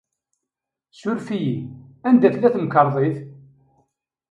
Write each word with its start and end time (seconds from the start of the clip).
Ssuref-iyi, 0.91 1.57
anda 2.07 2.29
tella 2.33 2.49
temkarḍit? 2.55 3.17